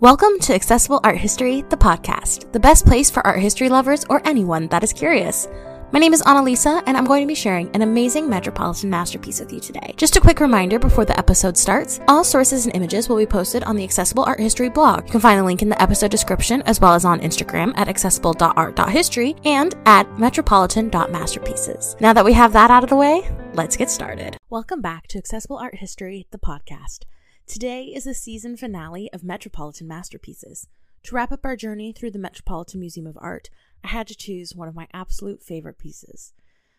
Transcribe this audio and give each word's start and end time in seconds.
Welcome 0.00 0.38
to 0.40 0.54
Accessible 0.54 1.00
Art 1.04 1.18
History, 1.18 1.60
the 1.68 1.76
podcast, 1.76 2.50
the 2.52 2.58
best 2.58 2.86
place 2.86 3.10
for 3.10 3.26
art 3.26 3.38
history 3.38 3.68
lovers 3.68 4.06
or 4.08 4.26
anyone 4.26 4.66
that 4.68 4.82
is 4.82 4.94
curious. 4.94 5.46
My 5.92 5.98
name 5.98 6.14
is 6.14 6.22
Annalisa, 6.22 6.82
and 6.86 6.96
I'm 6.96 7.04
going 7.04 7.20
to 7.22 7.28
be 7.28 7.34
sharing 7.34 7.68
an 7.76 7.82
amazing 7.82 8.26
Metropolitan 8.26 8.88
masterpiece 8.88 9.40
with 9.40 9.52
you 9.52 9.60
today. 9.60 9.92
Just 9.98 10.16
a 10.16 10.20
quick 10.20 10.40
reminder 10.40 10.78
before 10.78 11.04
the 11.04 11.18
episode 11.18 11.58
starts 11.58 12.00
all 12.08 12.24
sources 12.24 12.64
and 12.64 12.74
images 12.74 13.10
will 13.10 13.18
be 13.18 13.26
posted 13.26 13.62
on 13.64 13.76
the 13.76 13.84
Accessible 13.84 14.24
Art 14.24 14.40
History 14.40 14.70
blog. 14.70 15.04
You 15.04 15.10
can 15.10 15.20
find 15.20 15.38
a 15.38 15.44
link 15.44 15.60
in 15.60 15.68
the 15.68 15.82
episode 15.82 16.10
description 16.10 16.62
as 16.62 16.80
well 16.80 16.94
as 16.94 17.04
on 17.04 17.20
Instagram 17.20 17.74
at 17.76 17.88
accessible.art.history 17.88 19.36
and 19.44 19.74
at 19.84 20.18
metropolitan.masterpieces. 20.18 21.96
Now 22.00 22.14
that 22.14 22.24
we 22.24 22.32
have 22.32 22.54
that 22.54 22.70
out 22.70 22.84
of 22.84 22.88
the 22.88 22.96
way, 22.96 23.30
let's 23.52 23.76
get 23.76 23.90
started. 23.90 24.38
Welcome 24.48 24.80
back 24.80 25.08
to 25.08 25.18
Accessible 25.18 25.58
Art 25.58 25.74
History, 25.74 26.26
the 26.30 26.38
podcast. 26.38 27.00
Today 27.46 27.84
is 27.86 28.04
the 28.04 28.14
season 28.14 28.56
finale 28.56 29.10
of 29.12 29.24
Metropolitan 29.24 29.88
Masterpieces. 29.88 30.68
To 31.04 31.14
wrap 31.14 31.32
up 31.32 31.44
our 31.44 31.56
journey 31.56 31.92
through 31.92 32.12
the 32.12 32.18
Metropolitan 32.18 32.80
Museum 32.80 33.06
of 33.06 33.18
Art, 33.20 33.50
I 33.82 33.88
had 33.88 34.06
to 34.08 34.14
choose 34.14 34.54
one 34.54 34.68
of 34.68 34.74
my 34.74 34.86
absolute 34.92 35.42
favorite 35.42 35.78
pieces. 35.78 36.32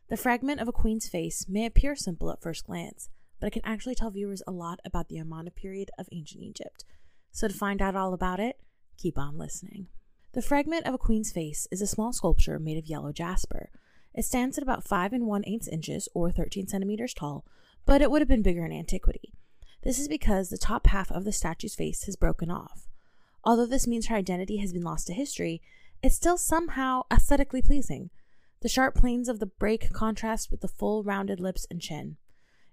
The 0.09 0.17
fragment 0.17 0.61
of 0.61 0.67
a 0.67 0.73
queen's 0.73 1.09
face 1.09 1.45
may 1.49 1.65
appear 1.65 1.95
simple 1.95 2.31
at 2.31 2.41
first 2.41 2.65
glance, 2.65 3.09
but 3.39 3.47
it 3.47 3.51
can 3.51 3.65
actually 3.65 3.95
tell 3.95 4.11
viewers 4.11 4.43
a 4.45 4.51
lot 4.51 4.79
about 4.85 5.09
the 5.09 5.17
Amarna 5.17 5.51
period 5.51 5.89
of 5.97 6.07
ancient 6.11 6.43
Egypt. 6.43 6.85
So 7.31 7.47
to 7.47 7.53
find 7.53 7.81
out 7.81 7.95
all 7.95 8.13
about 8.13 8.39
it, 8.39 8.59
keep 8.97 9.17
on 9.17 9.37
listening. 9.37 9.87
The 10.33 10.41
fragment 10.41 10.85
of 10.85 10.93
a 10.93 10.97
queen's 10.97 11.31
face 11.31 11.67
is 11.71 11.81
a 11.81 11.87
small 11.87 12.13
sculpture 12.13 12.59
made 12.59 12.77
of 12.77 12.87
yellow 12.87 13.11
jasper. 13.11 13.69
It 14.13 14.23
stands 14.23 14.57
at 14.57 14.63
about 14.63 14.87
5 14.87 15.13
and 15.13 15.27
1 15.27 15.43
8 15.45 15.67
inches 15.71 16.07
or 16.13 16.31
13 16.31 16.67
centimeters 16.67 17.13
tall, 17.13 17.45
but 17.85 18.01
it 18.01 18.11
would 18.11 18.21
have 18.21 18.29
been 18.29 18.41
bigger 18.41 18.65
in 18.65 18.71
antiquity. 18.71 19.33
This 19.83 19.97
is 19.97 20.07
because 20.07 20.49
the 20.49 20.57
top 20.57 20.87
half 20.87 21.11
of 21.11 21.23
the 21.23 21.31
statue's 21.31 21.75
face 21.75 22.03
has 22.03 22.15
broken 22.15 22.51
off. 22.51 22.87
Although 23.43 23.65
this 23.65 23.87
means 23.87 24.07
her 24.07 24.15
identity 24.15 24.57
has 24.57 24.73
been 24.73 24.83
lost 24.83 25.07
to 25.07 25.13
history, 25.13 25.61
it's 26.03 26.15
still 26.15 26.37
somehow 26.37 27.03
aesthetically 27.11 27.61
pleasing. 27.61 28.11
The 28.61 28.69
sharp 28.69 28.93
planes 28.93 29.27
of 29.27 29.39
the 29.39 29.47
break 29.47 29.91
contrast 29.91 30.51
with 30.51 30.61
the 30.61 30.67
full 30.67 31.03
rounded 31.03 31.39
lips 31.39 31.65
and 31.71 31.81
chin. 31.81 32.17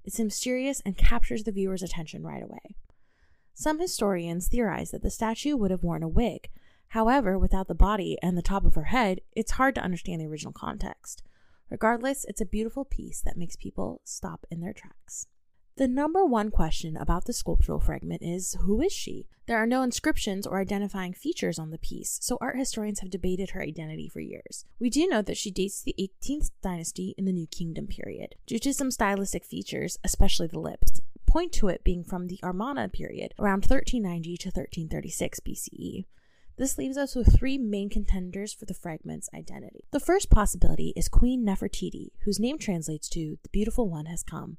It's 0.05 0.19
mysterious 0.19 0.83
and 0.85 0.97
captures 0.99 1.45
the 1.45 1.53
viewer's 1.53 1.83
attention 1.83 2.23
right 2.23 2.43
away. 2.43 2.77
Some 3.55 3.81
historians 3.81 4.49
theorize 4.49 4.91
that 4.91 5.03
the 5.03 5.11
statue 5.11 5.57
would 5.57 5.71
have 5.71 5.83
worn 5.83 6.03
a 6.03 6.09
wig. 6.09 6.51
However, 6.89 7.39
without 7.39 7.69
the 7.69 7.75
body 7.75 8.19
and 8.23 8.37
the 8.37 8.43
top 8.43 8.65
of 8.65 8.75
her 8.75 8.85
head, 8.85 9.21
it's 9.35 9.53
hard 9.53 9.75
to 9.75 9.83
understand 9.83 10.21
the 10.21 10.27
original 10.27 10.53
context. 10.53 11.23
Regardless, 11.71 12.25
it's 12.27 12.41
a 12.41 12.47
beautiful 12.47 12.85
piece 12.85 13.21
that 13.23 13.37
makes 13.37 13.57
people 13.57 14.01
stop 14.05 14.47
in 14.51 14.61
their 14.61 14.73
tracks. 14.73 15.27
The 15.79 15.87
number 15.87 16.27
one 16.27 16.51
question 16.51 16.97
about 16.97 17.27
the 17.27 17.33
sculptural 17.33 17.79
fragment 17.79 18.21
is 18.21 18.57
who 18.63 18.83
is 18.83 18.93
she? 18.93 19.29
There 19.47 19.59
are 19.59 19.67
no 19.67 19.83
inscriptions 19.83 20.45
or 20.45 20.61
identifying 20.61 21.13
features 21.13 21.57
on 21.57 21.71
the 21.71 21.79
piece, 21.79 22.19
so 22.21 22.37
art 22.41 22.59
historians 22.59 22.99
have 22.99 23.11
debated 23.11 23.51
her 23.51 23.63
identity 23.63 24.09
for 24.09 24.19
years. 24.19 24.65
We 24.81 24.91
do 24.91 25.07
know 25.07 25.23
that 25.23 25.37
she 25.37 25.53
dates 25.53 25.79
to 25.79 25.85
the 25.85 26.11
18th 26.21 26.51
dynasty 26.65 27.15
in 27.17 27.27
the 27.27 27.33
New 27.33 27.47
Kingdom 27.47 27.87
period, 27.87 28.35
due 28.45 28.59
to 28.59 28.75
some 28.75 28.91
stylistic 28.91 29.45
features, 29.45 30.01
especially 30.03 30.49
the 30.49 30.59
lips, 30.59 31.01
point 31.27 31.53
to 31.53 31.69
it 31.69 31.85
being 31.85 32.03
from 32.03 32.27
the 32.27 32.41
Amarna 32.43 32.89
period, 32.89 33.33
around 33.39 33.63
1390 33.63 34.37
to 34.37 34.49
1336 34.49 35.39
BCE. 35.39 36.07
This 36.57 36.77
leaves 36.77 36.97
us 36.97 37.15
with 37.15 37.39
three 37.39 37.57
main 37.57 37.89
contenders 37.89 38.53
for 38.53 38.65
the 38.65 38.75
fragment's 38.75 39.31
identity. 39.33 39.85
The 39.93 40.01
first 40.01 40.29
possibility 40.29 40.93
is 40.97 41.09
Queen 41.09 41.47
Nefertiti, 41.47 42.09
whose 42.25 42.41
name 42.41 42.59
translates 42.59 43.09
to 43.11 43.39
the 43.45 43.49
beautiful 43.51 43.89
one 43.89 44.07
has 44.07 44.25
come. 44.25 44.57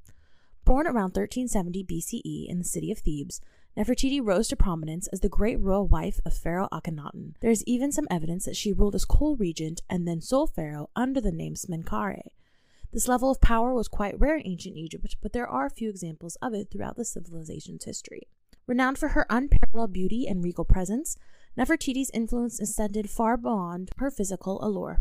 Born 0.70 0.86
around 0.86 1.16
1370 1.16 1.84
BCE 1.84 2.48
in 2.48 2.60
the 2.60 2.64
city 2.64 2.92
of 2.92 3.00
Thebes, 3.00 3.42
Nefertiti 3.76 4.22
rose 4.24 4.48
to 4.50 4.56
prominence 4.56 5.08
as 5.08 5.22
the 5.22 5.28
great 5.28 5.60
royal 5.60 5.88
wife 5.88 6.20
of 6.28 6.38
Pharaoh 6.38 6.70
Akhenaten. 6.72 7.34
There 7.40 7.50
is 7.50 7.64
even 7.66 7.92
some 7.92 8.06
evidence 8.12 8.46
that 8.46 8.56
she 8.56 8.72
ruled 8.72 8.94
as 8.94 9.04
co-regent 9.04 9.82
and 9.90 10.08
then 10.08 10.22
sole 10.22 10.46
pharaoh 10.46 10.92
under 10.96 11.20
the 11.20 11.32
name 11.32 11.56
Smenkhare. 11.56 12.22
This 12.94 13.08
level 13.08 13.32
of 13.32 13.42
power 13.42 13.74
was 13.74 13.88
quite 13.88 14.20
rare 14.20 14.38
in 14.38 14.46
ancient 14.46 14.78
Egypt, 14.78 15.16
but 15.24 15.34
there 15.34 15.48
are 15.48 15.72
few 15.72 15.90
examples 15.90 16.38
of 16.40 16.54
it 16.54 16.68
throughout 16.70 16.98
the 16.98 17.04
civilization's 17.04 17.86
history. 17.86 18.28
Renowned 18.68 19.00
for 19.00 19.08
her 19.10 19.26
unparalleled 19.28 19.92
beauty 19.92 20.28
and 20.28 20.44
regal 20.44 20.66
presence, 20.66 21.18
Nefertiti's 21.58 22.12
influence 22.14 22.60
extended 22.60 23.10
far 23.10 23.38
beyond 23.38 23.90
her 23.98 24.12
physical 24.12 24.64
allure. 24.64 25.00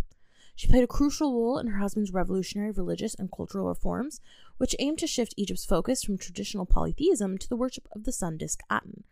She 0.58 0.66
played 0.66 0.82
a 0.82 0.88
crucial 0.88 1.32
role 1.32 1.58
in 1.58 1.68
her 1.68 1.78
husband's 1.78 2.12
revolutionary 2.12 2.72
religious 2.72 3.14
and 3.14 3.30
cultural 3.30 3.68
reforms, 3.68 4.20
which 4.58 4.76
aimed 4.78 4.98
to 4.98 5.06
shift 5.06 5.34
Egypt's 5.36 5.64
focus 5.64 6.04
from 6.04 6.18
traditional 6.18 6.66
polytheism 6.66 7.38
to 7.38 7.48
the 7.48 7.56
worship 7.56 7.88
of 7.92 8.04
the 8.04 8.12
sun 8.12 8.36
disk 8.36 8.60
Aten. 8.70 9.04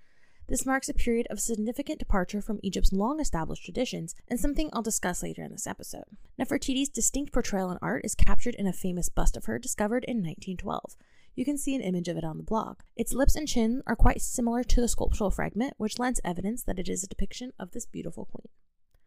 This 0.49 0.65
marks 0.65 0.89
a 0.89 0.95
period 0.95 1.27
of 1.29 1.41
significant 1.41 1.99
departure 1.99 2.41
from 2.41 2.61
Egypt's 2.63 2.93
long 2.93 3.19
established 3.19 3.65
traditions 3.65 4.15
and 4.29 4.39
something 4.39 4.71
I'll 4.73 4.83
discuss 4.83 5.23
later 5.23 5.43
in 5.43 5.51
this 5.51 5.67
episode. 5.67 6.05
Nefertiti's 6.39 6.89
distinct 6.89 7.33
portrayal 7.33 7.73
in 7.73 7.79
art 7.83 8.05
is 8.05 8.15
captured 8.15 8.55
in 8.55 8.67
a 8.67 8.73
famous 8.73 9.09
bust 9.09 9.37
of 9.37 9.47
her 9.47 9.59
discovered 9.59 10.05
in 10.05 10.19
1912. 10.19 10.95
You 11.35 11.45
can 11.45 11.59
see 11.59 11.75
an 11.75 11.83
image 11.83 12.07
of 12.09 12.17
it 12.17 12.25
on 12.25 12.37
the 12.37 12.45
blog. 12.45 12.79
Its 12.97 13.13
lips 13.13 13.35
and 13.35 13.49
chin 13.49 13.83
are 13.87 13.97
quite 13.97 14.23
similar 14.23 14.63
to 14.63 14.81
the 14.81 14.89
sculptural 14.89 15.31
fragment, 15.31 15.75
which 15.79 15.99
lends 15.99 16.21
evidence 16.25 16.63
that 16.63 16.79
it 16.79 16.89
is 16.89 17.03
a 17.03 17.09
depiction 17.09 17.53
of 17.59 17.73
this 17.73 17.85
beautiful 17.85 18.25
queen. 18.25 18.49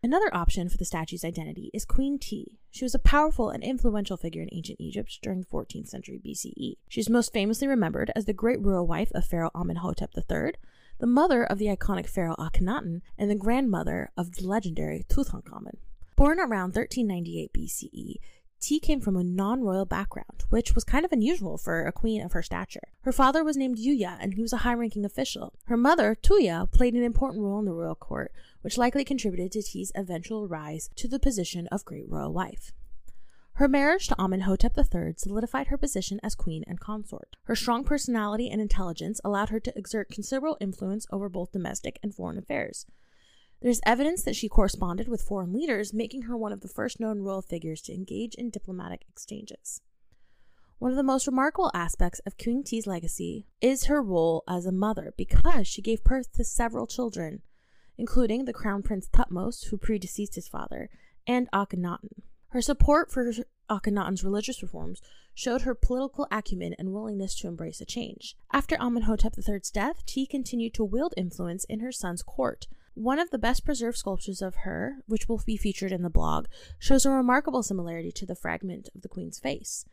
Another 0.02 0.34
option 0.34 0.70
for 0.70 0.78
the 0.78 0.86
statue's 0.86 1.26
identity 1.26 1.70
is 1.74 1.84
Queen 1.84 2.18
Ti. 2.18 2.58
She 2.72 2.86
was 2.86 2.96
a 2.96 3.00
powerful 3.00 3.50
and 3.50 3.62
influential 3.62 4.16
figure 4.16 4.42
in 4.42 4.48
ancient 4.54 4.80
Egypt 4.80 5.20
during 5.22 5.42
the 5.42 5.46
14th 5.48 5.90
century 5.90 6.22
BCE. 6.26 6.78
She 6.88 7.02
is 7.02 7.10
most 7.10 7.34
famously 7.34 7.68
remembered 7.68 8.10
as 8.16 8.24
the 8.24 8.32
great 8.32 8.62
royal 8.62 8.88
wife 8.88 9.12
of 9.14 9.26
Pharaoh 9.26 9.52
Amenhotep 9.54 10.12
III, 10.16 10.54
the 11.00 11.06
mother 11.06 11.44
of 11.44 11.58
the 11.58 11.66
iconic 11.66 12.08
Pharaoh 12.08 12.38
Akhenaten, 12.40 13.02
and 13.18 13.30
the 13.30 13.36
grandmother 13.36 14.10
of 14.16 14.36
the 14.36 14.48
legendary 14.48 15.06
Tutankhamun. 15.10 15.76
Born 16.16 16.40
around 16.40 16.76
1398 16.76 17.52
BCE, 17.52 18.16
Ti 18.62 18.80
came 18.80 19.02
from 19.02 19.18
a 19.18 19.24
non 19.26 19.64
royal 19.64 19.86
background, 19.86 20.39
which 20.50 20.76
was 20.76 20.84
kind 20.84 21.06
of 21.06 21.12
unusual 21.12 21.58
for 21.58 21.86
a 21.86 21.92
queen 21.92 22.22
of 22.22 22.34
her 22.34 22.44
stature. 22.44 22.90
Her 23.02 23.12
father 23.12 23.44
was 23.44 23.58
named 23.58 23.78
Yuya, 23.78 24.18
and 24.20 24.34
he 24.34 24.42
was 24.42 24.54
a 24.54 24.58
high 24.58 24.74
ranking 24.74 25.06
official. 25.06 25.54
Her 25.66 25.78
mother, 25.78 26.16
Tuya, 26.16 26.72
played 26.72 26.94
an 26.94 27.04
important 27.04 27.44
role 27.44 27.60
in 27.60 27.66
the 27.66 27.74
royal 27.74 27.96
court, 27.96 28.32
which 28.62 28.78
likely 28.78 29.06
contributed 29.06 29.52
to 29.54 29.62
Ti's 29.62 29.92
eventual 29.96 30.48
rise 30.48 30.90
to 30.96 31.08
the 31.08 31.20
position 31.20 31.68
of 31.68 31.86
great 31.86 32.10
royal 32.10 32.34
wife. 32.34 32.72
Her 33.60 33.68
marriage 33.68 34.08
to 34.08 34.16
Amenhotep 34.18 34.78
III 34.78 35.16
solidified 35.18 35.68
her 35.68 35.78
position 35.78 36.22
as 36.24 36.34
queen 36.34 36.64
and 36.66 36.80
consort. 36.80 37.36
Her 37.44 37.58
strong 37.58 37.84
personality 37.84 38.50
and 38.50 38.62
intelligence 38.62 39.20
allowed 39.26 39.50
her 39.50 39.60
to 39.60 39.78
exert 39.78 40.10
considerable 40.10 40.58
influence 40.62 41.06
over 41.12 41.28
both 41.28 41.52
domestic 41.52 42.00
and 42.02 42.16
foreign 42.16 42.38
affairs. 42.38 42.86
There's 43.62 43.82
evidence 43.86 44.24
that 44.24 44.38
she 44.38 44.48
corresponded 44.48 45.10
with 45.10 45.22
foreign 45.22 45.52
leaders, 45.52 45.94
making 45.94 46.22
her 46.22 46.38
one 46.38 46.54
of 46.54 46.62
the 46.62 46.70
first 46.70 47.02
known 47.02 47.20
royal 47.20 47.42
figures 47.42 47.82
to 47.82 47.94
engage 47.94 48.34
in 48.36 48.50
diplomatic 48.50 49.04
exchanges. 49.10 49.82
One 50.80 50.92
of 50.92 50.98
the 50.98 51.04
most 51.04 51.28
remarkable 51.28 51.72
aspects 51.74 52.22
of 52.26 52.38
Queen 52.38 52.64
Ti's 52.64 52.88
legacy 52.88 53.46
is 53.60 53.86
her 53.86 54.02
role 54.02 54.46
as 54.48 54.66
a 54.66 54.72
mother 54.72 55.14
because 55.18 55.68
she 55.68 55.82
gave 55.82 56.06
birth 56.06 56.32
to 56.34 56.46
several 56.46 56.88
children, 56.88 57.42
including 57.98 58.46
the 58.46 58.54
Crown 58.54 58.82
Prince 58.82 59.10
Thutmose, 59.10 59.66
who 59.66 59.78
predeceased 59.78 60.36
his 60.36 60.48
father, 60.48 60.90
and 61.28 61.52
Akhenaten. 61.52 62.22
Her 62.52 62.62
support 62.62 63.12
for 63.12 63.30
Akhenaten's 63.70 64.24
religious 64.24 64.62
reforms 64.62 65.02
showed 65.34 65.64
her 65.64 65.76
political 65.76 66.28
acumen 66.32 66.76
and 66.80 66.94
willingness 66.94 67.36
to 67.40 67.50
embrace 67.50 67.82
a 67.82 67.86
change. 67.86 68.38
After 68.54 68.78
Amenhotep 68.80 69.34
III's 69.38 69.70
death, 69.70 70.06
Ti 70.06 70.28
continued 70.28 70.74
to 70.76 70.86
wield 70.86 71.14
influence 71.18 71.66
in 71.66 71.82
her 71.82 71.92
son's 71.92 72.24
court. 72.24 72.68
One 72.94 73.20
of 73.20 73.32
the 73.32 73.38
best 73.38 73.66
preserved 73.66 73.98
sculptures 73.98 74.42
of 74.42 74.56
her, 74.64 75.00
which 75.08 75.28
will 75.28 75.42
be 75.46 75.58
featured 75.58 75.92
in 75.92 76.04
the 76.04 76.10
blog, 76.10 76.48
shows 76.80 77.06
a 77.06 77.12
remarkable 77.12 77.64
similarity 77.64 78.14
to 78.14 78.26
the 78.26 78.34
fragment 78.34 78.88
of 78.96 79.02
the 79.02 79.10
queen's 79.10 79.40
face. 79.40 79.86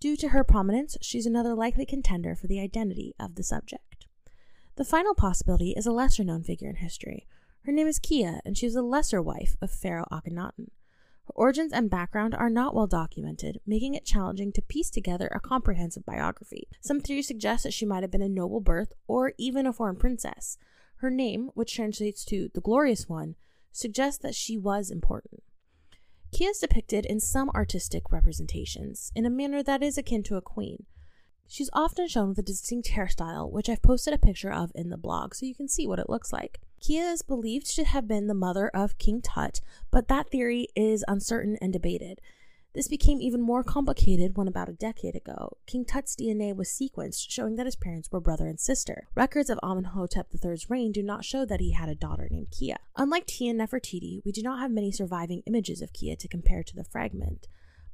Due 0.00 0.16
to 0.16 0.28
her 0.28 0.44
prominence, 0.44 0.96
she's 1.00 1.26
another 1.26 1.54
likely 1.54 1.84
contender 1.84 2.36
for 2.36 2.46
the 2.46 2.60
identity 2.60 3.14
of 3.18 3.34
the 3.34 3.42
subject. 3.42 4.06
The 4.76 4.84
final 4.84 5.12
possibility 5.12 5.74
is 5.76 5.86
a 5.86 5.92
lesser 5.92 6.22
known 6.22 6.44
figure 6.44 6.70
in 6.70 6.76
history. 6.76 7.26
Her 7.64 7.72
name 7.72 7.88
is 7.88 7.98
Kiya, 7.98 8.40
and 8.44 8.56
she 8.56 8.66
was 8.66 8.76
a 8.76 8.82
lesser 8.82 9.20
wife 9.20 9.56
of 9.60 9.72
Pharaoh 9.72 10.06
Akhenaten. 10.12 10.68
Her 11.24 11.34
origins 11.34 11.72
and 11.72 11.90
background 11.90 12.32
are 12.32 12.48
not 12.48 12.76
well 12.76 12.86
documented, 12.86 13.60
making 13.66 13.94
it 13.94 14.04
challenging 14.04 14.52
to 14.52 14.62
piece 14.62 14.88
together 14.88 15.26
a 15.34 15.40
comprehensive 15.40 16.06
biography. 16.06 16.68
Some 16.80 17.00
theories 17.00 17.26
suggest 17.26 17.64
that 17.64 17.74
she 17.74 17.84
might 17.84 18.04
have 18.04 18.12
been 18.12 18.22
a 18.22 18.28
noble 18.28 18.60
birth 18.60 18.92
or 19.08 19.32
even 19.36 19.66
a 19.66 19.72
foreign 19.72 19.96
princess. 19.96 20.58
Her 20.98 21.10
name, 21.10 21.50
which 21.54 21.74
translates 21.74 22.24
to 22.26 22.50
the 22.54 22.60
glorious 22.60 23.08
one, 23.08 23.34
suggests 23.72 24.22
that 24.22 24.36
she 24.36 24.56
was 24.56 24.92
important. 24.92 25.42
Kiya 26.32 26.50
is 26.50 26.58
depicted 26.58 27.06
in 27.06 27.20
some 27.20 27.50
artistic 27.50 28.12
representations 28.12 29.10
in 29.14 29.24
a 29.24 29.30
manner 29.30 29.62
that 29.62 29.82
is 29.82 29.96
akin 29.96 30.22
to 30.24 30.36
a 30.36 30.42
queen. 30.42 30.84
She's 31.46 31.70
often 31.72 32.06
shown 32.06 32.28
with 32.28 32.38
a 32.38 32.42
distinct 32.42 32.90
hairstyle, 32.90 33.50
which 33.50 33.68
I've 33.70 33.80
posted 33.80 34.12
a 34.12 34.18
picture 34.18 34.52
of 34.52 34.70
in 34.74 34.90
the 34.90 34.98
blog 34.98 35.34
so 35.34 35.46
you 35.46 35.54
can 35.54 35.68
see 35.68 35.86
what 35.86 35.98
it 35.98 36.10
looks 36.10 36.32
like. 36.32 36.60
Kiya 36.82 37.12
is 37.12 37.22
believed 37.22 37.74
to 37.74 37.84
have 37.84 38.06
been 38.06 38.26
the 38.26 38.34
mother 38.34 38.68
of 38.68 38.98
King 38.98 39.22
Tut, 39.22 39.60
but 39.90 40.08
that 40.08 40.28
theory 40.30 40.68
is 40.76 41.04
uncertain 41.08 41.56
and 41.62 41.72
debated. 41.72 42.20
This 42.78 42.86
became 42.86 43.20
even 43.20 43.40
more 43.40 43.64
complicated 43.64 44.36
when 44.36 44.46
about 44.46 44.68
a 44.68 44.72
decade 44.72 45.16
ago, 45.16 45.56
King 45.66 45.84
Tut's 45.84 46.14
DNA 46.14 46.54
was 46.54 46.68
sequenced, 46.68 47.28
showing 47.28 47.56
that 47.56 47.66
his 47.66 47.74
parents 47.74 48.08
were 48.12 48.20
brother 48.20 48.46
and 48.46 48.60
sister. 48.60 49.08
Records 49.16 49.50
of 49.50 49.58
Amenhotep 49.64 50.28
III's 50.32 50.70
reign 50.70 50.92
do 50.92 51.02
not 51.02 51.24
show 51.24 51.44
that 51.44 51.58
he 51.58 51.72
had 51.72 51.88
a 51.88 51.96
daughter 51.96 52.28
named 52.30 52.52
Kiya. 52.52 52.76
Unlike 52.96 53.26
Tia 53.26 53.50
and 53.50 53.58
Nefertiti, 53.58 54.20
we 54.24 54.30
do 54.30 54.42
not 54.42 54.60
have 54.60 54.70
many 54.70 54.92
surviving 54.92 55.42
images 55.44 55.82
of 55.82 55.92
Kiya 55.92 56.20
to 56.20 56.28
compare 56.28 56.62
to 56.62 56.76
the 56.76 56.84
fragment. 56.84 57.48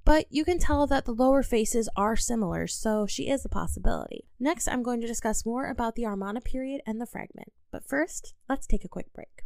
But 0.05 0.27
you 0.29 0.45
can 0.45 0.59
tell 0.59 0.87
that 0.87 1.07
the 1.07 1.15
lower 1.15 1.43
faces 1.43 1.89
are 1.97 2.15
similar, 2.15 2.67
so 2.67 3.07
she 3.07 3.31
is 3.31 3.43
a 3.43 3.49
possibility. 3.49 4.27
Next, 4.39 4.69
I'm 4.69 4.83
going 4.83 5.01
to 5.01 5.07
discuss 5.07 5.47
more 5.47 5.71
about 5.71 5.95
the 5.95 6.05
Armana 6.05 6.43
period 6.43 6.83
and 6.87 7.01
the 7.01 7.07
fragment. 7.07 7.55
But 7.71 7.89
first, 7.89 8.35
let's 8.51 8.67
take 8.67 8.85
a 8.85 8.89
quick 8.89 9.15
break. 9.15 9.45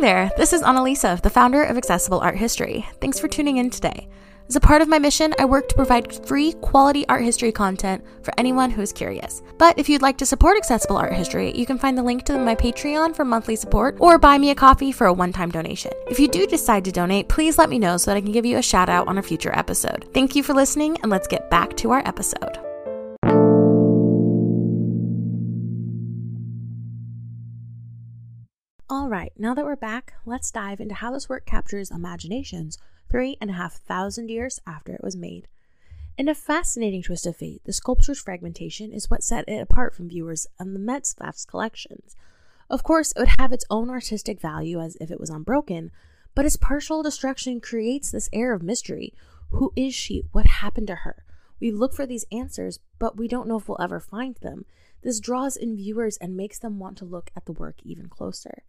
Hi 0.00 0.06
there, 0.06 0.30
this 0.38 0.54
is 0.54 0.62
Annalisa, 0.62 1.20
the 1.20 1.28
founder 1.28 1.62
of 1.62 1.76
Accessible 1.76 2.20
Art 2.20 2.34
History. 2.34 2.86
Thanks 3.02 3.20
for 3.20 3.28
tuning 3.28 3.58
in 3.58 3.68
today. 3.68 4.08
As 4.48 4.56
a 4.56 4.60
part 4.60 4.80
of 4.80 4.88
my 4.88 4.98
mission, 4.98 5.34
I 5.38 5.44
work 5.44 5.68
to 5.68 5.74
provide 5.74 6.26
free, 6.26 6.54
quality 6.54 7.06
art 7.10 7.22
history 7.22 7.52
content 7.52 8.02
for 8.22 8.32
anyone 8.38 8.70
who 8.70 8.80
is 8.80 8.94
curious. 8.94 9.42
But 9.58 9.78
if 9.78 9.90
you'd 9.90 10.00
like 10.00 10.16
to 10.16 10.24
support 10.24 10.56
Accessible 10.56 10.96
Art 10.96 11.12
History, 11.12 11.54
you 11.54 11.66
can 11.66 11.76
find 11.76 11.98
the 11.98 12.02
link 12.02 12.24
to 12.24 12.38
my 12.38 12.54
Patreon 12.54 13.14
for 13.14 13.26
monthly 13.26 13.56
support 13.56 13.98
or 14.00 14.18
buy 14.18 14.38
me 14.38 14.48
a 14.48 14.54
coffee 14.54 14.90
for 14.90 15.06
a 15.06 15.12
one 15.12 15.34
time 15.34 15.50
donation. 15.50 15.92
If 16.06 16.18
you 16.18 16.28
do 16.28 16.46
decide 16.46 16.86
to 16.86 16.92
donate, 16.92 17.28
please 17.28 17.58
let 17.58 17.68
me 17.68 17.78
know 17.78 17.98
so 17.98 18.10
that 18.10 18.16
I 18.16 18.22
can 18.22 18.32
give 18.32 18.46
you 18.46 18.56
a 18.56 18.62
shout 18.62 18.88
out 18.88 19.06
on 19.06 19.18
a 19.18 19.22
future 19.22 19.54
episode. 19.54 20.08
Thank 20.14 20.34
you 20.34 20.42
for 20.42 20.54
listening, 20.54 20.96
and 21.02 21.10
let's 21.10 21.28
get 21.28 21.50
back 21.50 21.76
to 21.76 21.90
our 21.90 22.00
episode. 22.08 22.69
All 28.92 29.08
right, 29.08 29.32
now 29.38 29.54
that 29.54 29.64
we're 29.64 29.76
back, 29.76 30.14
let's 30.26 30.50
dive 30.50 30.80
into 30.80 30.96
how 30.96 31.12
this 31.12 31.28
work 31.28 31.46
captures 31.46 31.92
imaginations 31.92 32.76
three 33.08 33.36
and 33.40 33.48
a 33.48 33.52
half 33.52 33.74
thousand 33.74 34.30
years 34.30 34.58
after 34.66 34.92
it 34.92 35.04
was 35.04 35.14
made. 35.14 35.46
In 36.18 36.28
a 36.28 36.34
fascinating 36.34 37.00
twist 37.00 37.24
of 37.24 37.36
fate, 37.36 37.62
the 37.64 37.72
sculpture's 37.72 38.20
fragmentation 38.20 38.92
is 38.92 39.08
what 39.08 39.22
set 39.22 39.48
it 39.48 39.60
apart 39.60 39.94
from 39.94 40.08
viewers 40.08 40.48
on 40.58 40.72
the 40.72 40.80
Met's 40.80 41.14
vast 41.14 41.46
collections. 41.46 42.16
Of 42.68 42.82
course, 42.82 43.12
it 43.12 43.20
would 43.20 43.36
have 43.38 43.52
its 43.52 43.64
own 43.70 43.90
artistic 43.90 44.40
value 44.40 44.80
as 44.80 44.96
if 45.00 45.12
it 45.12 45.20
was 45.20 45.30
unbroken, 45.30 45.92
but 46.34 46.44
its 46.44 46.56
partial 46.56 47.00
destruction 47.04 47.60
creates 47.60 48.10
this 48.10 48.28
air 48.32 48.52
of 48.52 48.60
mystery. 48.60 49.14
Who 49.50 49.72
is 49.76 49.94
she? 49.94 50.24
What 50.32 50.46
happened 50.46 50.88
to 50.88 50.96
her? 50.96 51.22
We 51.60 51.70
look 51.70 51.94
for 51.94 52.06
these 52.06 52.26
answers, 52.32 52.80
but 52.98 53.16
we 53.16 53.28
don't 53.28 53.46
know 53.46 53.58
if 53.58 53.68
we'll 53.68 53.80
ever 53.80 54.00
find 54.00 54.34
them. 54.42 54.64
This 55.02 55.20
draws 55.20 55.56
in 55.56 55.76
viewers 55.76 56.16
and 56.16 56.36
makes 56.36 56.58
them 56.58 56.80
want 56.80 56.98
to 56.98 57.04
look 57.04 57.30
at 57.36 57.46
the 57.46 57.52
work 57.52 57.76
even 57.84 58.08
closer. 58.08 58.64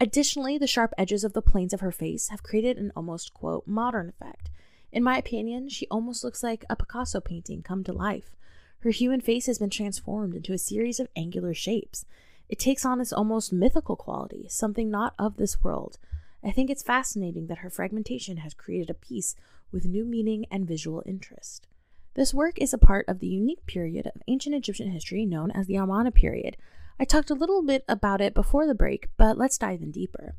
Additionally, 0.00 0.58
the 0.58 0.66
sharp 0.66 0.92
edges 0.98 1.24
of 1.24 1.32
the 1.32 1.42
planes 1.42 1.72
of 1.72 1.80
her 1.80 1.92
face 1.92 2.28
have 2.28 2.42
created 2.42 2.78
an 2.78 2.92
almost, 2.96 3.32
quote, 3.32 3.66
modern 3.66 4.08
effect. 4.08 4.50
In 4.92 5.02
my 5.02 5.16
opinion, 5.18 5.68
she 5.68 5.86
almost 5.90 6.22
looks 6.22 6.42
like 6.42 6.64
a 6.68 6.76
Picasso 6.76 7.20
painting 7.20 7.62
come 7.62 7.84
to 7.84 7.92
life. 7.92 8.36
Her 8.80 8.90
human 8.90 9.20
face 9.20 9.46
has 9.46 9.58
been 9.58 9.70
transformed 9.70 10.34
into 10.34 10.52
a 10.52 10.58
series 10.58 11.00
of 11.00 11.08
angular 11.16 11.54
shapes. 11.54 12.04
It 12.48 12.58
takes 12.58 12.84
on 12.84 12.98
this 12.98 13.12
almost 13.12 13.52
mythical 13.52 13.96
quality, 13.96 14.46
something 14.48 14.90
not 14.90 15.14
of 15.18 15.36
this 15.36 15.62
world. 15.62 15.98
I 16.44 16.50
think 16.50 16.68
it's 16.68 16.82
fascinating 16.82 17.46
that 17.46 17.58
her 17.58 17.70
fragmentation 17.70 18.38
has 18.38 18.52
created 18.52 18.90
a 18.90 18.94
piece 18.94 19.34
with 19.72 19.86
new 19.86 20.04
meaning 20.04 20.44
and 20.50 20.68
visual 20.68 21.02
interest. 21.06 21.66
This 22.14 22.34
work 22.34 22.58
is 22.58 22.74
a 22.74 22.78
part 22.78 23.08
of 23.08 23.18
the 23.18 23.26
unique 23.26 23.64
period 23.66 24.06
of 24.06 24.22
ancient 24.28 24.54
Egyptian 24.54 24.90
history 24.90 25.24
known 25.24 25.50
as 25.50 25.66
the 25.66 25.76
Amarna 25.76 26.12
period, 26.12 26.56
I 26.98 27.04
talked 27.04 27.30
a 27.30 27.34
little 27.34 27.62
bit 27.62 27.84
about 27.88 28.20
it 28.20 28.34
before 28.34 28.66
the 28.66 28.74
break, 28.74 29.08
but 29.16 29.36
let's 29.36 29.58
dive 29.58 29.82
in 29.82 29.90
deeper. 29.90 30.36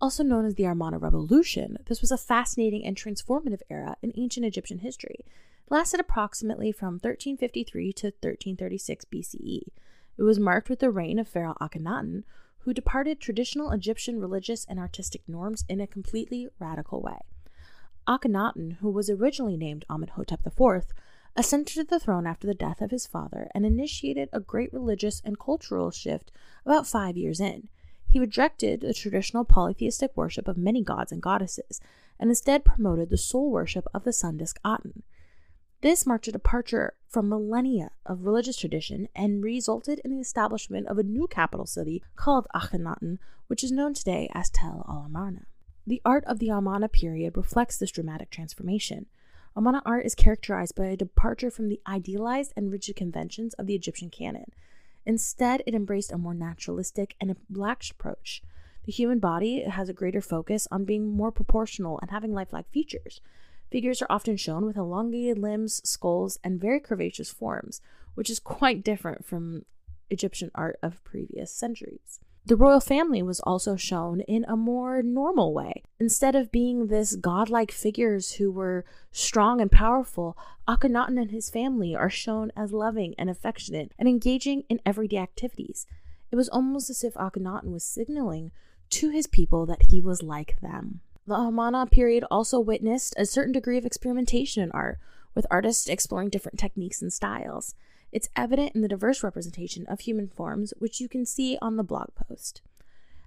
Also 0.00 0.24
known 0.24 0.44
as 0.44 0.56
the 0.56 0.64
Amarna 0.64 0.98
Revolution, 0.98 1.78
this 1.86 2.00
was 2.00 2.10
a 2.10 2.18
fascinating 2.18 2.84
and 2.84 2.96
transformative 2.96 3.60
era 3.70 3.96
in 4.02 4.12
ancient 4.16 4.44
Egyptian 4.44 4.78
history. 4.78 5.20
It 5.20 5.70
lasted 5.70 6.00
approximately 6.00 6.72
from 6.72 6.94
1353 6.94 7.92
to 7.92 8.06
1336 8.08 9.04
BCE. 9.04 9.60
It 10.18 10.22
was 10.22 10.40
marked 10.40 10.68
with 10.68 10.80
the 10.80 10.90
reign 10.90 11.18
of 11.18 11.28
Pharaoh 11.28 11.56
Akhenaten, 11.60 12.24
who 12.58 12.74
departed 12.74 13.20
traditional 13.20 13.70
Egyptian 13.70 14.20
religious 14.20 14.64
and 14.68 14.78
artistic 14.78 15.22
norms 15.28 15.64
in 15.68 15.80
a 15.80 15.86
completely 15.86 16.48
radical 16.58 17.00
way. 17.00 17.18
Akhenaten, 18.08 18.78
who 18.78 18.90
was 18.90 19.08
originally 19.08 19.56
named 19.56 19.84
Amenhotep 19.88 20.44
IV, 20.46 20.86
ascended 21.36 21.74
to 21.74 21.84
the 21.84 21.98
throne 21.98 22.26
after 22.26 22.46
the 22.46 22.54
death 22.54 22.80
of 22.80 22.90
his 22.90 23.06
father 23.06 23.48
and 23.54 23.66
initiated 23.66 24.28
a 24.32 24.40
great 24.40 24.72
religious 24.72 25.20
and 25.24 25.38
cultural 25.38 25.90
shift 25.90 26.30
about 26.64 26.86
five 26.86 27.16
years 27.16 27.40
in. 27.40 27.68
He 28.06 28.20
rejected 28.20 28.80
the 28.80 28.94
traditional 28.94 29.44
polytheistic 29.44 30.12
worship 30.16 30.46
of 30.46 30.56
many 30.56 30.82
gods 30.82 31.10
and 31.10 31.20
goddesses 31.20 31.80
and 32.20 32.30
instead 32.30 32.64
promoted 32.64 33.10
the 33.10 33.16
sole 33.16 33.50
worship 33.50 33.86
of 33.92 34.04
the 34.04 34.12
sun 34.12 34.36
disk 34.36 34.58
Aten. 34.64 35.02
This 35.80 36.06
marked 36.06 36.28
a 36.28 36.32
departure 36.32 36.94
from 37.08 37.28
millennia 37.28 37.90
of 38.06 38.24
religious 38.24 38.56
tradition 38.56 39.08
and 39.14 39.44
resulted 39.44 40.00
in 40.04 40.12
the 40.12 40.20
establishment 40.20 40.86
of 40.86 40.98
a 40.98 41.02
new 41.02 41.26
capital 41.26 41.66
city 41.66 42.02
called 42.16 42.46
Akhenaten, 42.54 43.18
which 43.48 43.62
is 43.62 43.72
known 43.72 43.92
today 43.92 44.30
as 44.32 44.48
Tel 44.48 44.86
al 44.88 45.04
Amarna. 45.06 45.46
The 45.86 46.00
art 46.04 46.24
of 46.24 46.38
the 46.38 46.48
Amarna 46.48 46.88
period 46.88 47.36
reflects 47.36 47.76
this 47.76 47.90
dramatic 47.90 48.30
transformation. 48.30 49.06
Amarna 49.56 49.82
art 49.84 50.04
is 50.04 50.16
characterized 50.16 50.74
by 50.74 50.86
a 50.86 50.96
departure 50.96 51.50
from 51.50 51.68
the 51.68 51.80
idealized 51.86 52.52
and 52.56 52.72
rigid 52.72 52.96
conventions 52.96 53.54
of 53.54 53.66
the 53.66 53.74
Egyptian 53.74 54.10
canon. 54.10 54.50
Instead, 55.06 55.62
it 55.66 55.74
embraced 55.74 56.10
a 56.10 56.18
more 56.18 56.34
naturalistic 56.34 57.14
and 57.20 57.36
relaxed 57.48 57.92
approach. 57.92 58.42
The 58.84 58.92
human 58.92 59.20
body 59.20 59.62
has 59.62 59.88
a 59.88 59.94
greater 59.94 60.20
focus 60.20 60.66
on 60.70 60.84
being 60.84 61.16
more 61.16 61.30
proportional 61.30 61.98
and 62.00 62.10
having 62.10 62.32
lifelike 62.32 62.68
features. 62.70 63.20
Figures 63.70 64.02
are 64.02 64.10
often 64.10 64.36
shown 64.36 64.64
with 64.64 64.76
elongated 64.76 65.38
limbs, 65.38 65.80
skulls, 65.88 66.38
and 66.42 66.60
very 66.60 66.80
curvaceous 66.80 67.32
forms, 67.32 67.80
which 68.14 68.30
is 68.30 68.40
quite 68.40 68.84
different 68.84 69.24
from 69.24 69.64
Egyptian 70.10 70.50
art 70.54 70.78
of 70.82 71.02
previous 71.04 71.52
centuries. 71.52 72.18
The 72.46 72.56
royal 72.56 72.80
family 72.80 73.22
was 73.22 73.40
also 73.40 73.74
shown 73.74 74.20
in 74.20 74.44
a 74.46 74.54
more 74.54 75.02
normal 75.02 75.54
way. 75.54 75.82
Instead 75.98 76.34
of 76.34 76.52
being 76.52 76.88
this 76.88 77.16
godlike 77.16 77.72
figures 77.72 78.32
who 78.32 78.52
were 78.52 78.84
strong 79.10 79.62
and 79.62 79.72
powerful, 79.72 80.36
Akhenaten 80.68 81.18
and 81.18 81.30
his 81.30 81.48
family 81.48 81.96
are 81.96 82.10
shown 82.10 82.52
as 82.54 82.70
loving 82.70 83.14
and 83.16 83.30
affectionate 83.30 83.92
and 83.98 84.06
engaging 84.06 84.64
in 84.68 84.78
everyday 84.84 85.16
activities. 85.16 85.86
It 86.30 86.36
was 86.36 86.50
almost 86.50 86.90
as 86.90 87.02
if 87.02 87.14
Akhenaten 87.14 87.72
was 87.72 87.82
signaling 87.82 88.50
to 88.90 89.08
his 89.08 89.26
people 89.26 89.64
that 89.64 89.86
he 89.88 90.02
was 90.02 90.22
like 90.22 90.60
them. 90.60 91.00
The 91.26 91.36
Amarna 91.36 91.86
period 91.86 92.24
also 92.30 92.60
witnessed 92.60 93.14
a 93.16 93.24
certain 93.24 93.52
degree 93.52 93.78
of 93.78 93.86
experimentation 93.86 94.62
in 94.62 94.70
art, 94.72 94.98
with 95.34 95.46
artists 95.50 95.88
exploring 95.88 96.28
different 96.28 96.58
techniques 96.58 97.00
and 97.00 97.10
styles. 97.10 97.74
It's 98.14 98.30
evident 98.36 98.76
in 98.76 98.80
the 98.80 98.88
diverse 98.88 99.24
representation 99.24 99.86
of 99.88 99.98
human 99.98 100.28
forms, 100.28 100.72
which 100.78 101.00
you 101.00 101.08
can 101.08 101.26
see 101.26 101.58
on 101.60 101.74
the 101.74 101.82
blog 101.82 102.14
post. 102.14 102.62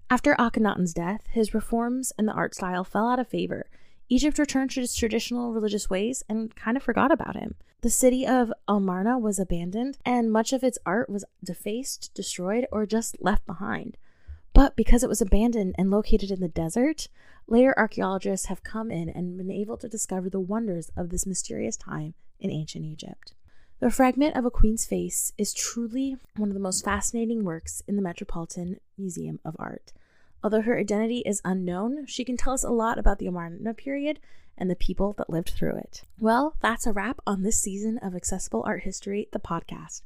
After 0.10 0.34
Akhenaten's 0.40 0.94
death, 0.94 1.28
his 1.30 1.54
reforms 1.54 2.14
and 2.18 2.26
the 2.26 2.34
art 2.34 2.56
style 2.56 2.86
fell 2.86 3.10
out 3.10 3.20
of 3.20 3.28
favor. 3.28 3.70
Egypt 4.08 4.40
returned 4.40 4.72
to 4.72 4.82
its 4.82 4.96
traditional 4.96 5.52
religious 5.52 5.90
ways 5.90 6.24
and 6.30 6.56
kind 6.56 6.78
of 6.78 6.84
forgot 6.84 7.12
about 7.12 7.36
him. 7.36 7.56
The 7.82 7.90
city 7.90 8.26
of 8.26 8.54
Amarna 8.66 9.20
was 9.20 9.40
abandoned, 9.40 9.98
and 10.06 10.32
much 10.32 10.54
of 10.54 10.64
its 10.64 10.80
art 10.86 11.10
was 11.10 11.26
defaced, 11.44 12.14
destroyed, 12.14 12.66
or 12.72 12.86
just 12.86 13.22
left 13.22 13.46
behind. 13.46 13.98
But 14.54 14.78
because 14.78 15.04
it 15.04 15.10
was 15.10 15.22
abandoned 15.22 15.76
and 15.78 15.92
located 15.92 16.32
in 16.32 16.40
the 16.40 16.48
desert, 16.48 17.10
later 17.46 17.74
archaeologists 17.76 18.46
have 18.46 18.64
come 18.64 18.90
in 18.90 19.10
and 19.10 19.38
been 19.38 19.52
able 19.52 19.76
to 19.80 19.90
discover 19.90 20.30
the 20.30 20.40
wonders 20.40 20.94
of 20.96 21.10
this 21.10 21.26
mysterious 21.26 21.76
time 21.76 22.14
in 22.40 22.50
ancient 22.50 22.86
Egypt. 22.86 23.34
The 23.80 23.92
fragment 23.92 24.36
of 24.36 24.44
a 24.44 24.50
queen's 24.50 24.88
face 24.88 25.34
is 25.38 25.54
truly 25.54 26.18
one 26.36 26.50
of 26.50 26.56
the 26.56 26.60
most 26.60 26.84
fascinating 26.84 27.44
works 27.44 27.84
in 27.88 27.96
the 27.96 28.02
Metropolitan 28.02 28.80
Museum 28.98 29.40
of 29.46 29.56
Art. 29.60 29.94
Although 30.44 30.62
her 30.62 30.80
identity 30.80 31.20
is 31.28 31.44
unknown, 31.46 32.08
she 32.08 32.26
can 32.26 32.38
tell 32.38 32.54
us 32.54 32.64
a 32.64 32.72
lot 32.72 32.98
about 32.98 33.20
the 33.20 33.28
Amarna 33.28 33.76
period 33.76 34.20
and 34.58 34.68
the 34.68 34.76
people 34.76 35.14
that 35.20 35.30
lived 35.30 35.52
through 35.52 35.76
it. 35.78 36.02
Well, 36.18 36.56
that's 36.60 36.88
a 36.88 36.92
wrap 36.92 37.20
on 37.28 37.44
this 37.44 37.60
season 37.60 38.00
of 38.00 38.16
Accessible 38.16 38.64
Art 38.66 38.82
History, 38.82 39.30
the 39.32 39.40
podcast. 39.40 40.02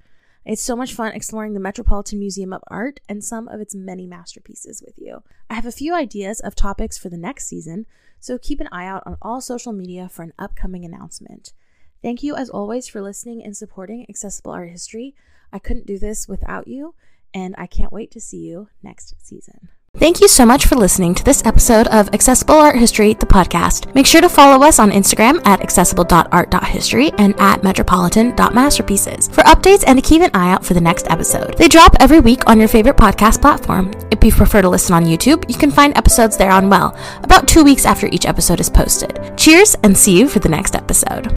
It's 0.46 0.62
so 0.62 0.76
much 0.76 0.94
fun 0.94 1.14
exploring 1.14 1.54
the 1.54 1.62
Metropolitan 1.62 2.20
Museum 2.20 2.52
of 2.52 2.64
Art 2.68 3.00
and 3.08 3.24
some 3.24 3.48
of 3.48 3.62
its 3.62 3.74
many 3.74 4.06
masterpieces 4.06 4.84
with 4.86 4.96
you. 4.98 5.24
I 5.50 5.54
have 5.54 5.66
a 5.66 5.72
few 5.72 5.96
ideas 5.96 6.42
of 6.42 6.56
topics 6.56 6.98
for 6.98 7.08
the 7.08 7.16
next 7.16 7.48
season, 7.48 7.86
so 8.20 8.38
keep 8.38 8.60
an 8.60 8.68
eye 8.70 8.88
out 8.88 9.04
on 9.06 9.18
all 9.22 9.40
social 9.40 9.72
media 9.72 10.10
for 10.10 10.24
an 10.24 10.34
upcoming 10.38 10.84
announcement. 10.84 11.54
Thank 12.02 12.24
you, 12.24 12.36
as 12.36 12.50
always, 12.50 12.88
for 12.88 13.02
listening 13.02 13.44
and 13.44 13.56
supporting 13.56 14.06
Accessible 14.10 14.52
Art 14.52 14.70
History. 14.70 15.14
I 15.54 15.60
couldn't 15.60 15.86
do 15.86 16.00
this 16.00 16.28
without 16.28 16.68
you, 16.68 16.96
and 17.34 17.54
I 17.58 17.68
can't 17.68 17.94
wait 17.94 18.12
to 18.12 18.20
see 18.20 18.40
you 18.40 18.70
next 18.82 19.16
season. 19.20 19.70
Thank 19.98 20.22
you 20.22 20.30
so 20.30 20.46
much 20.46 20.68
for 20.68 20.76
listening 20.76 21.14
to 21.16 21.24
this 21.24 21.46
episode 21.46 21.88
of 21.88 22.14
Accessible 22.14 22.56
Art 22.56 22.78
History, 22.78 23.14
the 23.14 23.26
podcast. 23.26 23.94
Make 23.94 24.08
sure 24.08 24.22
to 24.22 24.30
follow 24.30 24.66
us 24.66 24.80
on 24.80 24.90
Instagram 24.90 25.46
at 25.46 25.62
accessible.art.history 25.62 27.12
and 27.18 27.38
at 27.40 27.62
metropolitan.masterpieces 27.62 29.28
for 29.28 29.44
updates 29.44 29.84
and 29.86 30.02
to 30.02 30.10
keep 30.10 30.22
an 30.22 30.32
eye 30.34 30.54
out 30.54 30.66
for 30.66 30.74
the 30.74 30.82
next 30.82 31.12
episode. 31.12 31.58
They 31.58 31.68
drop 31.68 31.98
every 32.00 32.22
week 32.22 32.48
on 32.48 32.58
your 32.58 32.70
favorite 32.70 32.96
podcast 32.96 33.42
platform. 33.42 33.92
If 34.12 34.24
you 34.24 34.32
prefer 34.32 34.62
to 34.62 34.70
listen 34.70 34.96
on 34.96 35.04
YouTube, 35.04 35.48
you 35.50 35.58
can 35.58 35.72
find 35.72 35.96
episodes 35.98 36.38
there 36.38 36.52
on 36.52 36.70
well, 36.70 36.98
about 37.22 37.50
two 37.50 37.64
weeks 37.64 37.86
after 37.86 38.08
each 38.08 38.26
episode 38.26 38.62
is 38.62 38.70
posted. 38.70 39.38
Cheers 39.38 39.76
and 39.84 39.96
see 39.96 40.18
you 40.18 40.30
for 40.30 40.40
the 40.40 40.50
next 40.50 40.74
episode. 40.74 41.28